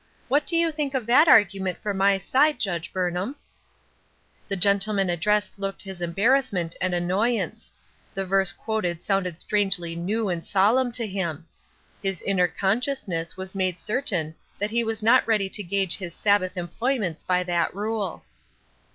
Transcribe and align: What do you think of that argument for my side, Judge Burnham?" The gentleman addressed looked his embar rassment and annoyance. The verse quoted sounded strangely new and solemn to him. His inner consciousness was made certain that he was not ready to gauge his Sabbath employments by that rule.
What 0.29 0.47
do 0.47 0.55
you 0.57 0.71
think 0.71 0.95
of 0.95 1.05
that 1.05 1.27
argument 1.27 1.77
for 1.77 1.93
my 1.93 2.17
side, 2.17 2.57
Judge 2.59 2.91
Burnham?" 2.91 3.35
The 4.47 4.55
gentleman 4.55 5.11
addressed 5.11 5.59
looked 5.59 5.83
his 5.83 6.01
embar 6.01 6.31
rassment 6.33 6.73
and 6.81 6.95
annoyance. 6.95 7.71
The 8.15 8.25
verse 8.25 8.51
quoted 8.51 8.99
sounded 8.99 9.39
strangely 9.39 9.95
new 9.95 10.27
and 10.27 10.43
solemn 10.43 10.91
to 10.93 11.05
him. 11.05 11.45
His 12.01 12.23
inner 12.23 12.47
consciousness 12.47 13.37
was 13.37 13.53
made 13.53 13.79
certain 13.79 14.33
that 14.57 14.71
he 14.71 14.83
was 14.83 15.03
not 15.03 15.27
ready 15.27 15.49
to 15.49 15.61
gauge 15.61 15.97
his 15.97 16.15
Sabbath 16.15 16.57
employments 16.57 17.21
by 17.21 17.43
that 17.43 17.71
rule. 17.75 18.23